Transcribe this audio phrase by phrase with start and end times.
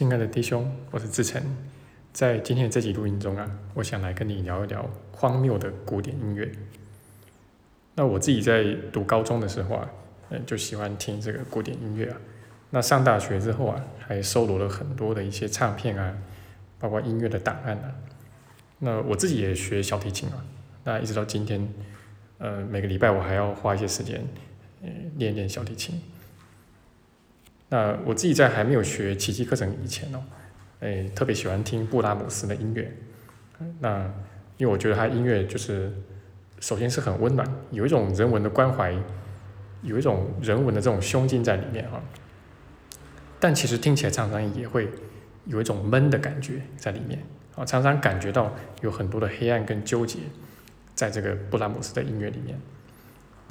[0.00, 1.42] 亲爱的弟兄，我是志成，
[2.10, 6.50] 在今天的这集录音中啊，我想来跟你聊一聊荒谬的古典音乐。
[7.96, 9.90] 那我自己在读高中的时候啊，
[10.30, 12.16] 嗯，就喜欢听这个古典音乐啊。
[12.70, 16.16] 那上大学之后啊，还收罗了很多的一些唱片啊，
[16.78, 17.92] 包括音乐的档案啊。
[18.78, 20.42] 那我自己也学小提琴啊，
[20.82, 21.68] 那一直到今天，
[22.38, 24.26] 呃，每个礼拜我还要花一些时间，
[24.80, 26.00] 嗯，练练小提琴。
[27.70, 30.22] 那我自己在还没有学奇迹课程以前哦，
[30.80, 32.92] 哎，特别喜欢听布拉姆斯的音乐。
[33.78, 34.04] 那
[34.56, 35.92] 因为我觉得他音乐就是，
[36.60, 38.94] 首先是很温暖，有一种人文的关怀，
[39.82, 42.02] 有一种人文的这种胸襟在里面啊。
[43.38, 44.88] 但其实听起来常常也会
[45.46, 47.18] 有一种闷的感觉在里面
[47.54, 50.18] 啊，常常感觉到有很多的黑暗跟纠结，
[50.94, 52.58] 在这个布拉姆斯的音乐里面。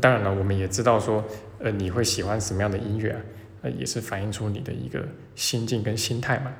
[0.00, 1.24] 当然了，我们也知道说，
[1.58, 3.20] 呃，你会喜欢什么样的音乐啊？
[3.66, 6.52] 呃，也是反映出你的一个心境跟心态嘛。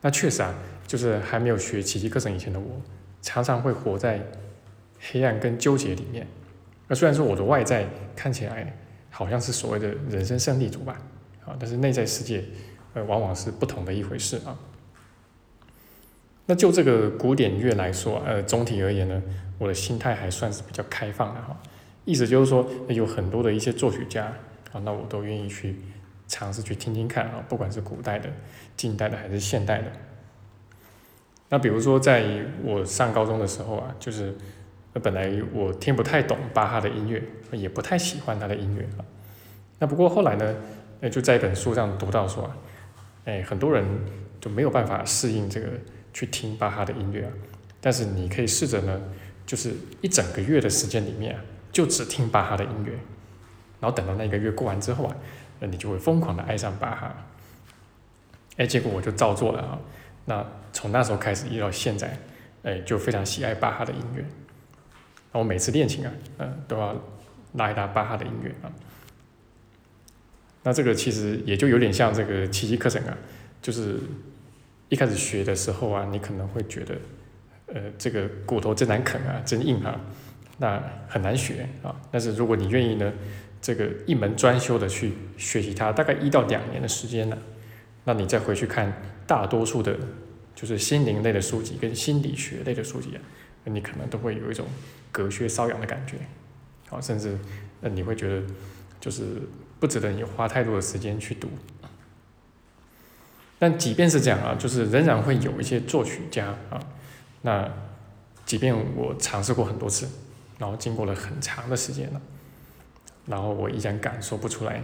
[0.00, 0.54] 那确实啊，
[0.86, 2.80] 就是还没有学奇迹课程以前的我，
[3.20, 4.20] 常常会活在
[4.98, 6.26] 黑暗跟纠结里面。
[6.88, 8.76] 那虽然说我的外在看起来
[9.10, 10.98] 好像是所谓的人生胜利组吧，
[11.44, 12.42] 啊，但是内在世界
[12.94, 14.58] 呃往往是不同的一回事啊。
[16.46, 19.22] 那就这个古典乐来说，呃，总体而言呢，
[19.58, 21.56] 我的心态还算是比较开放的哈。
[22.04, 24.24] 意思就是说，有很多的一些作曲家
[24.72, 25.76] 啊，那我都愿意去。
[26.32, 28.26] 尝试去听听看啊，不管是古代的、
[28.74, 29.92] 近代的还是现代的。
[31.50, 32.24] 那比如说，在
[32.64, 34.34] 我上高中的时候啊，就是
[34.94, 39.04] 本来我听不太懂巴哈的音乐，也不太喜欢他的音乐啊。
[39.78, 40.54] 那不过后来呢，
[41.02, 42.56] 哎，就在一本书上读到说啊，
[43.26, 43.84] 哎，很多人
[44.40, 45.66] 就没有办法适应这个
[46.14, 47.30] 去听巴哈的音乐啊。
[47.78, 48.98] 但是你可以试着呢，
[49.44, 52.92] 就是一整个月的时间里面啊，就只听巴哈的音乐，
[53.80, 55.14] 然后等到那个月过完之后啊。
[55.62, 57.14] 那你就会疯狂的爱上巴哈，
[58.56, 59.78] 哎，结果我就照做了啊。
[60.24, 62.18] 那从那时候开始一直到现在，
[62.64, 64.24] 哎，就非常喜爱巴哈的音乐。
[65.30, 67.00] 那我每次练琴啊，嗯，都要
[67.52, 68.66] 拉一拉巴哈的音乐啊。
[70.64, 73.16] 那这个其实也就有点像这个奇迹课程啊，
[73.60, 74.00] 就是
[74.88, 76.96] 一开始学的时候啊，你可能会觉得，
[77.66, 80.00] 呃，这个骨头真难啃啊，真硬啊，
[80.58, 81.94] 那很难学啊。
[82.10, 83.12] 但是如果你愿意呢？
[83.62, 87.38] 这个一门专修的去学习它，大概一到两年的时间呢，
[88.04, 88.92] 那你再回去看
[89.24, 89.96] 大多数的，
[90.52, 93.22] 就是心灵类的书籍跟心理学类的书籍啊，
[93.64, 94.66] 你可能都会有一种
[95.12, 96.16] 隔靴搔痒的感觉，
[96.88, 97.38] 好，甚至
[97.80, 98.42] 那你会觉得
[99.00, 99.22] 就是
[99.78, 101.48] 不值得你花太多的时间去读。
[103.60, 106.82] 但即便是这样啊，就是仍然会有一些作曲家啊，
[107.42, 107.70] 那
[108.44, 110.08] 即便我尝试过很多次，
[110.58, 112.20] 然后经过了很长的时间了。
[113.26, 114.82] 然后我依然感受不出来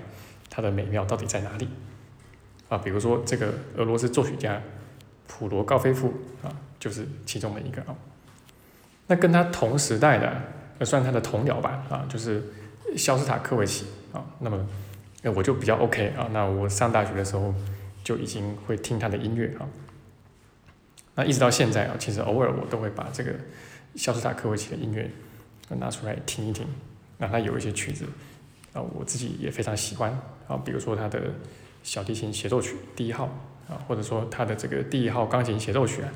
[0.48, 1.68] 它的美妙到底在哪里
[2.68, 2.78] 啊？
[2.78, 4.60] 比如说这个俄罗斯作曲家
[5.26, 6.12] 普罗高菲夫
[6.42, 7.94] 啊，就是其中的一个啊。
[9.06, 10.42] 那跟他同时代的，
[10.78, 12.42] 呃，算他的同僚吧啊，就是
[12.96, 14.24] 肖斯塔科维奇啊。
[14.40, 14.66] 那么，
[15.34, 16.28] 我就比较 OK 啊。
[16.32, 17.54] 那我上大学的时候
[18.04, 19.66] 就已经会听他的音乐啊。
[21.14, 23.32] 那一直到现在啊，其实偶尔我都会把这个
[23.96, 25.10] 肖斯塔科维奇的音乐
[25.70, 26.66] 拿出来听一听。
[27.18, 28.04] 那他有一些曲子。
[28.74, 30.12] 啊，我自己也非常喜欢
[30.46, 31.18] 啊，比如说他的
[31.82, 33.24] 小提琴协奏曲第一号
[33.66, 36.12] 啊，或者说他的这个第一号钢琴协奏曲啊。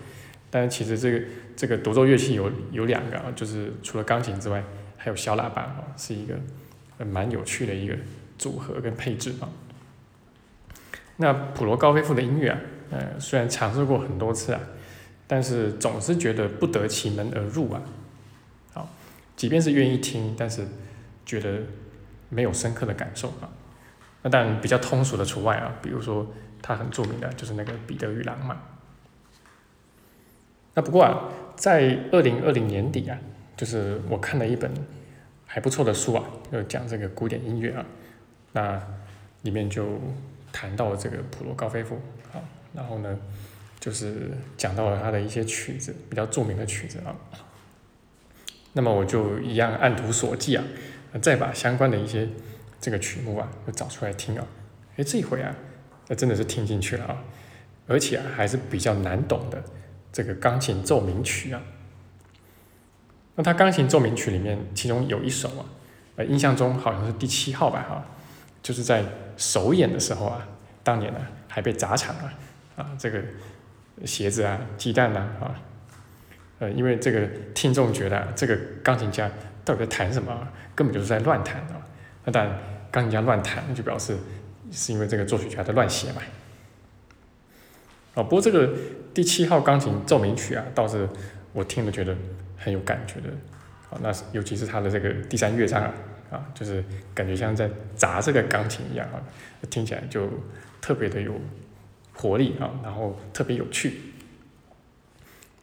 [0.50, 1.24] 但是其实这个
[1.56, 4.62] 这个独奏乐器有有两个啊，就是除了钢琴之外，
[4.98, 6.34] 还有小喇叭啊，是一个
[7.06, 7.96] 蛮有趣的一个
[8.38, 9.48] 组合跟配置啊。
[11.16, 12.60] 那普罗高菲夫的音乐啊，
[12.90, 14.60] 呃，虽然尝试过很多次啊，
[15.26, 17.80] 但是总是觉得不得其门而入啊。
[18.74, 18.90] 好，
[19.36, 20.66] 即便是愿意听，但是
[21.26, 21.60] 觉得。
[22.34, 23.52] 没有深刻的感受啊，
[24.22, 26.26] 那当然比较通俗的除外啊，比如说
[26.62, 28.62] 他很著名的就是那个彼得与狼嘛。
[30.72, 33.18] 那不过啊，在二零二零年底啊，
[33.54, 34.72] 就是我看了一本
[35.46, 37.84] 还不错的书啊，就讲这个古典音乐啊，
[38.52, 38.82] 那
[39.42, 40.00] 里面就
[40.54, 42.00] 谈到了这个普罗高菲夫
[42.32, 42.40] 啊，
[42.72, 43.18] 然后呢，
[43.78, 47.14] 就是讲到了他的一些曲子，比较著名的曲子啊。
[48.72, 50.64] 那么我就一样按图索骥啊。
[51.20, 52.26] 再把相关的一些
[52.80, 54.46] 这个曲目啊，又找出来听啊，
[54.96, 55.54] 哎，这一回啊，
[56.08, 57.22] 那真的是听进去了啊，
[57.86, 59.62] 而且啊，还是比较难懂的
[60.10, 61.60] 这个钢琴奏鸣曲啊。
[63.34, 65.66] 那他钢琴奏鸣曲里面，其中有一首啊，
[66.16, 68.06] 呃，印象中好像是第七号吧，哈，
[68.62, 69.04] 就是在
[69.36, 70.48] 首演的时候啊，
[70.82, 72.32] 当年呢还被砸场了
[72.76, 73.22] 啊，这个
[74.04, 75.60] 鞋子啊、鸡蛋呐啊，
[76.58, 79.30] 呃，因为这个听众觉得这个钢琴家。
[79.64, 80.48] 到底在弹什么？
[80.74, 81.86] 根本就是在乱弹啊！
[82.24, 82.58] 那当然，
[82.90, 84.16] 钢琴家乱弹就表示
[84.70, 86.22] 是因为这个作曲家在乱写嘛。
[88.14, 88.22] 啊。
[88.22, 88.72] 不过这个
[89.12, 91.08] 第七号钢琴奏鸣曲啊，倒是
[91.52, 92.16] 我听了觉得
[92.56, 93.28] 很有感觉的。
[93.90, 95.92] 啊，那尤其是它的这个第三乐章啊，
[96.30, 96.82] 啊，就是
[97.14, 99.20] 感觉像在砸这个钢琴一样啊，
[99.68, 100.26] 听起来就
[100.80, 101.34] 特别的有
[102.14, 104.00] 活力啊，然后特别有趣。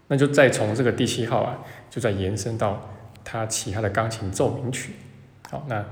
[0.07, 1.59] 那就再从这个第七号啊，
[1.89, 2.95] 就再延伸到
[3.29, 4.93] 他其他的钢琴奏鸣曲。
[5.51, 5.85] 好，那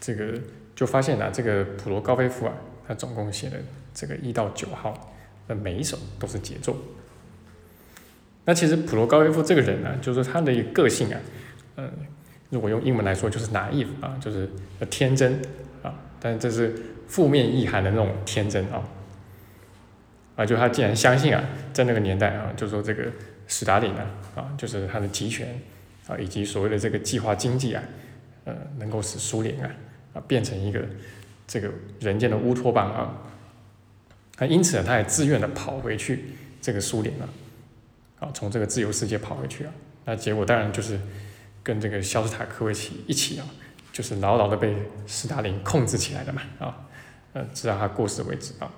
[0.00, 0.38] 这个
[0.76, 2.52] 就发现了这个普罗高菲夫啊，
[2.86, 3.56] 他总共写了
[3.92, 5.12] 这个一到九号，
[5.48, 6.76] 那每一首都是杰作。
[8.44, 11.20] 那其实普罗高菲夫这个人呢，就是他的一个个性啊。
[11.76, 11.90] 嗯，
[12.50, 14.48] 如果用英文来说，就是 naive 啊，就是
[14.88, 15.40] 天真
[15.82, 16.72] 啊，但这是
[17.08, 18.82] 负面意涵的那种天真啊，
[20.36, 21.42] 啊，就他竟然相信啊，
[21.72, 23.04] 在那个年代啊，就说这个
[23.48, 24.06] 斯大林啊，
[24.36, 25.60] 啊，就是他的集权
[26.06, 27.82] 啊，以及所谓的这个计划经济啊，
[28.44, 29.70] 呃，能够使苏联啊，
[30.14, 30.84] 啊，变成一个
[31.46, 31.70] 这个
[32.00, 33.14] 人间的乌托邦啊，
[34.38, 36.24] 那，因此呢，他也自愿的跑回去
[36.60, 37.28] 这个苏联了，
[38.20, 39.72] 啊，从这个自由世界跑回去啊，
[40.04, 40.98] 那结果当然就是。
[41.64, 43.46] 跟这个肖斯塔科维奇一起啊，
[43.90, 46.86] 就是牢牢的被斯大林控制起来的嘛啊，
[47.32, 48.70] 呃，直到他过世为止啊。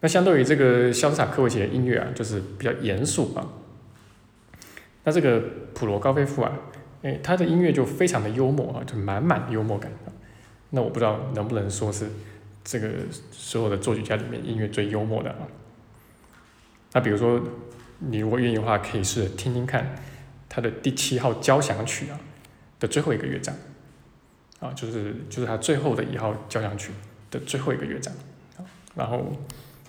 [0.00, 3.48] 那相对于这个肖斯塔科维奇的音乐啊，就是比较严肃啊。
[5.04, 5.42] 那这个
[5.74, 6.52] 普罗高菲夫啊，
[7.02, 10.12] 哎，他的音乐就非常的幽默啊，就满满的幽默感啊。
[10.70, 12.06] 那我不知道能不能说是
[12.62, 12.90] 这个
[13.30, 15.48] 所有的作曲家里面音乐最幽默的啊。
[16.92, 17.40] 那比如说，
[17.98, 19.94] 你如果愿意的话，可以试着听听看。
[20.52, 22.18] 他的第七号交响曲啊
[22.80, 23.54] 的最后一个乐章，
[24.58, 26.90] 啊，就是就是他最后的一号交响曲
[27.30, 28.12] 的最后一个乐章，
[28.96, 29.32] 然后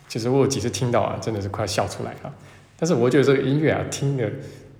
[0.08, 2.32] 其实我有几次听到啊，真的是快笑出来啊。
[2.78, 4.32] 但是我觉得这个音乐啊，听的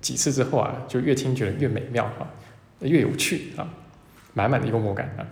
[0.02, 2.28] 几次之后啊，就越听觉得越美妙啊，
[2.80, 3.66] 越有趣啊，
[4.34, 5.24] 满满的幽默感啊。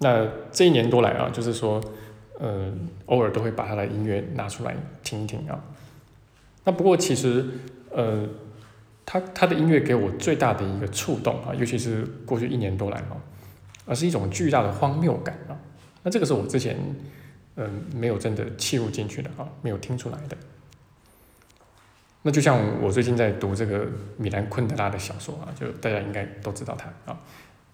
[0.00, 1.80] 那这一年多来啊，就是说，
[2.38, 2.70] 呃，
[3.06, 5.64] 偶尔都会把他的音乐拿出来听一听啊。
[6.64, 7.46] 那不过其实。
[7.88, 8.28] 呃，
[9.06, 13.16] 他他的音乐给我最大的一个触动啊，尤其是过去一年多来啊，
[13.86, 15.56] 而是一种巨大的荒谬感啊。
[16.02, 16.76] 那这个是我之前
[17.54, 20.36] 嗯没有真的切入进去的啊，没有听出来的。
[22.26, 23.86] 那就像我最近在读这个
[24.16, 27.16] 米兰昆德拉的小说啊，就大家应该都知道他啊。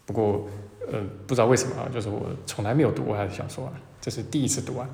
[0.04, 0.46] 不过
[0.86, 4.86] 呃不知道为什么啊，就是我从来没有读过他的小说啊，这是第一次读啊。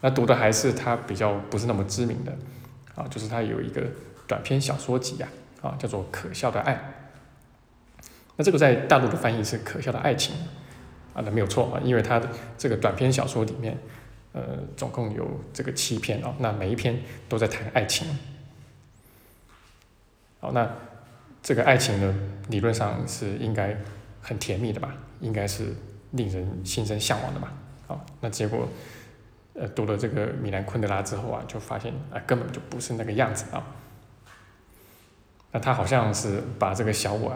[0.00, 2.32] 那读的还是他比较不是那么知名的
[2.94, 3.82] 啊，就是他有一个。
[4.28, 5.28] 短篇小说集呀，
[5.62, 6.74] 啊，叫做《可笑的爱》。
[8.36, 10.36] 那这个在大陆的翻译是《可笑的爱情》，
[11.18, 12.28] 啊，那没有错啊，因为他的
[12.58, 13.78] 这个短篇小说里面，
[14.34, 14.42] 呃，
[14.76, 18.06] 总共有这个七篇啊，那每一篇都在谈爱情。
[20.40, 20.70] 好，那
[21.42, 22.14] 这个爱情呢，
[22.48, 23.76] 理论上是应该
[24.20, 25.74] 很甜蜜的吧，应该是
[26.12, 27.52] 令人心生向往的吧。
[27.86, 28.68] 好，那结果，
[29.54, 33.66] 呃，读了这个米兰昆德拉之后啊，就发现啊，根本就不是那个样子啊。
[35.50, 37.34] 那他好像是把这个小我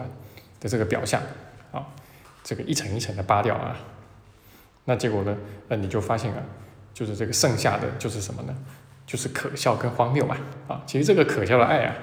[0.59, 1.21] 的这个表象，
[1.71, 1.85] 啊，
[2.43, 3.75] 这个一层一层的扒掉啊，
[4.85, 5.35] 那结果呢，
[5.67, 6.41] 那你就发现啊，
[6.93, 8.55] 就是这个剩下的就是什么呢？
[9.05, 10.37] 就是可笑跟荒谬嘛，
[10.69, 11.95] 啊，其实这个可笑的爱啊，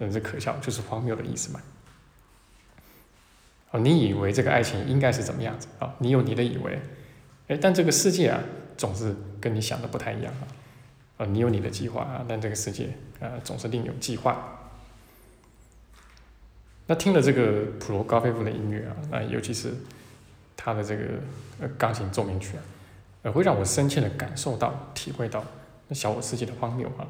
[0.00, 1.60] 真是可笑就是荒谬的意思嘛。
[3.70, 5.94] 哦，你以为这个爱情应该是怎么样子啊？
[5.98, 6.80] 你有你的以为，
[7.46, 8.40] 哎，但这个世界啊，
[8.76, 10.42] 总是跟你想的不太一样啊。
[11.18, 12.88] 啊，你有你的计划啊，但这个世界
[13.20, 14.58] 啊，总是另有计划。
[16.86, 19.72] 那听了这个普罗高菲夫的音乐啊，那尤其是
[20.56, 21.04] 他的这个
[21.60, 22.62] 呃钢琴奏鸣曲啊，
[23.22, 25.44] 呃会让我深切的感受到、体会到
[25.86, 27.06] 那小我世界的荒谬啊。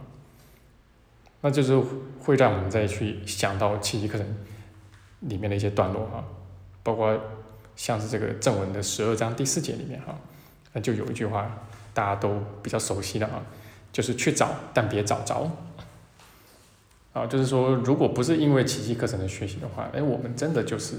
[1.40, 1.78] 那就是
[2.20, 4.26] 会让我们再去想到奇迹课程
[5.20, 6.24] 里面的一些段落啊，
[6.82, 7.18] 包括
[7.76, 10.14] 像是这个正文的十二章第四节里面哈，
[10.72, 11.50] 那就有一句话
[11.94, 13.42] 大家都比较熟悉的啊，
[13.92, 15.50] 就是去找但别找着。
[17.12, 20.94] 啊，就是说，如果不是因为奇迹课程的学习的话，哎，我们真的就是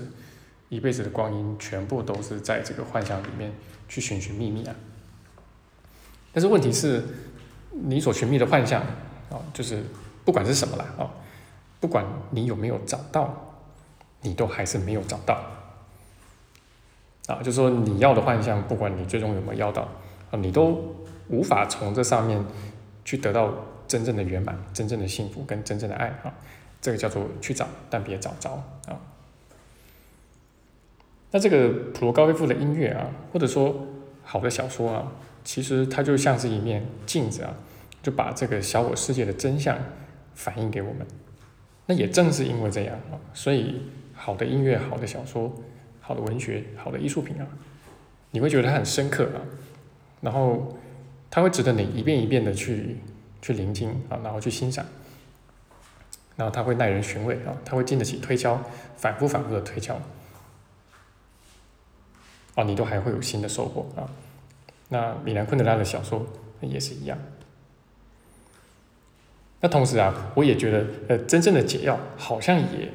[0.67, 3.53] 一辈子的光阴全部都是在这个幻想里面
[3.87, 4.75] 去寻寻觅觅啊。
[6.33, 7.01] 但是问题是，
[7.71, 8.81] 你所寻觅的幻象
[9.29, 9.81] 啊，就是
[10.25, 11.09] 不管是什么了啊，
[11.79, 13.33] 不管你有没有找到，
[14.21, 15.41] 你都还是没有找到。
[17.27, 19.87] 啊，就是说你要的幻象，不管你最终有没有要到
[20.31, 20.95] 啊，你都
[21.29, 22.43] 无法从这上面
[23.05, 23.53] 去得到。
[23.87, 26.33] 真正的圆满，真正的幸福跟真正的爱啊，
[26.79, 28.49] 这个叫做去找，但别找着
[28.87, 28.95] 啊。
[31.31, 33.85] 那这个普罗高菲夫的音乐啊，或者说
[34.23, 35.11] 好的小说啊，
[35.43, 37.53] 其实它就像是一面镜子啊，
[38.01, 39.77] 就把这个小我世界的真相
[40.35, 41.05] 反映给我们。
[41.87, 43.81] 那也正是因为这样啊，所以
[44.13, 45.51] 好的音乐、好的小说、
[45.99, 47.47] 好的文学、好的艺术品啊，
[48.31, 49.41] 你会觉得它很深刻啊，
[50.21, 50.77] 然后
[51.29, 52.97] 它会值得你一遍一遍的去
[53.41, 54.85] 去聆听啊，然后去欣赏，
[56.37, 58.61] 然后它会耐人寻味啊，它会经得起推敲，
[58.95, 59.99] 反复反复的推敲，
[62.55, 64.07] 啊，你都还会有新的收获啊。
[64.89, 66.25] 那米兰昆德拉的小说
[66.61, 67.17] 也是一样。
[69.61, 72.89] 那同时啊，我也觉得，呃，真正的解药好像也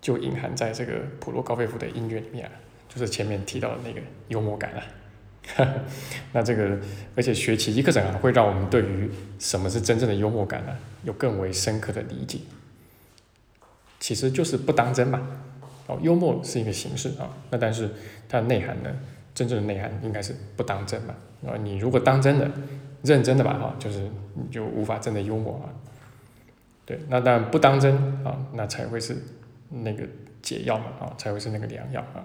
[0.00, 2.52] 就隐含在这个普罗高菲夫的音乐里面啊，
[2.88, 4.82] 就是前面提到的那个幽默感啊。
[6.32, 6.78] 那这个，
[7.14, 12.38] 而且学奇迹课程啊，会让我们对于什么是真正的幽默感呢，有更为深刻的理解。
[14.00, 15.20] 其实就是不当真嘛。
[15.86, 17.90] 哦，幽默是一个形式啊，那但是
[18.26, 18.90] 它的内涵呢，
[19.34, 21.14] 真正的内涵应该是不当真嘛。
[21.46, 22.50] 啊，你如果当真的、
[23.02, 24.00] 认真的吧，哈，就是
[24.34, 25.68] 你就无法真的幽默啊。
[26.86, 29.16] 对，那当然不当真啊，那才会是
[29.70, 30.06] 那个
[30.42, 32.24] 解药嘛，啊，才会是那个良药啊。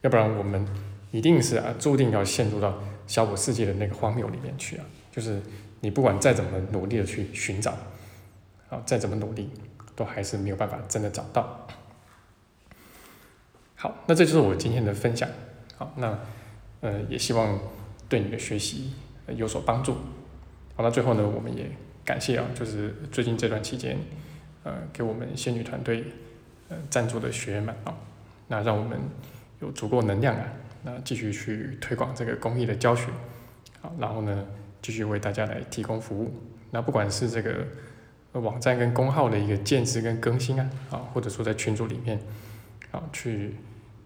[0.00, 0.66] 要不然我们。
[1.10, 4.84] 一定是啊，注定要陷入到小我世界的那个荒谬里面去啊！
[5.12, 5.40] 就是
[5.78, 7.70] 你不管再怎么努力的去寻找，
[8.68, 9.48] 啊，再怎么努力，
[9.94, 11.68] 都还是没有办法真的找到。
[13.76, 15.28] 好，那这就是我今天的分享。
[15.76, 16.18] 好，那
[16.80, 17.60] 呃，也希望
[18.08, 18.92] 对你的学习
[19.36, 19.92] 有所帮助。
[20.74, 21.70] 好，那最后呢，我们也
[22.04, 23.96] 感谢啊，就是最近这段期间，
[24.62, 26.04] 呃，给我们仙女团队
[26.68, 27.96] 呃赞助的学员们啊，
[28.48, 28.98] 那让我们
[29.60, 30.44] 有足够能量啊。
[30.86, 33.06] 那继续去推广这个公益的教学，
[33.80, 34.46] 好，然后呢，
[34.82, 36.30] 继续为大家来提供服务。
[36.70, 37.64] 那不管是这个
[38.32, 42.20] 网站跟公号的一个建制跟更新啊，啊，或者说在群组里面，
[42.90, 43.54] 啊，去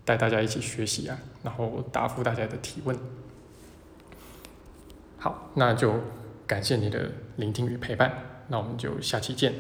[0.05, 2.97] 带大家一起学习啊，然后答复大家的提问。
[5.19, 5.95] 好，那就
[6.47, 8.12] 感谢你的聆听与陪伴，
[8.49, 9.54] 那我们就下期见。